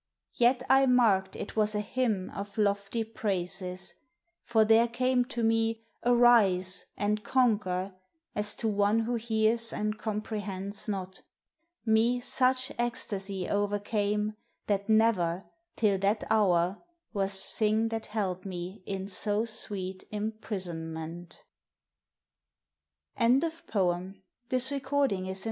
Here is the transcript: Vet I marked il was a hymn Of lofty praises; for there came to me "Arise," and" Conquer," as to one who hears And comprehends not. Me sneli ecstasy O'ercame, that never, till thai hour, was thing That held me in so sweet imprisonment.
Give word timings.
Vet 0.39 0.63
I 0.67 0.87
marked 0.87 1.35
il 1.35 1.45
was 1.55 1.75
a 1.75 1.79
hymn 1.79 2.31
Of 2.31 2.57
lofty 2.57 3.03
praises; 3.03 3.93
for 4.43 4.65
there 4.65 4.87
came 4.87 5.23
to 5.25 5.43
me 5.43 5.83
"Arise," 6.03 6.87
and" 6.97 7.23
Conquer," 7.23 7.93
as 8.35 8.55
to 8.55 8.67
one 8.67 9.01
who 9.01 9.13
hears 9.13 9.71
And 9.71 9.99
comprehends 9.99 10.89
not. 10.89 11.21
Me 11.85 12.19
sneli 12.19 12.71
ecstasy 12.79 13.47
O'ercame, 13.47 14.33
that 14.65 14.89
never, 14.89 15.45
till 15.75 15.99
thai 15.99 16.17
hour, 16.31 16.81
was 17.13 17.45
thing 17.55 17.89
That 17.89 18.07
held 18.07 18.43
me 18.43 18.81
in 18.87 19.07
so 19.07 19.45
sweet 19.45 20.03
imprisonment. 20.09 21.43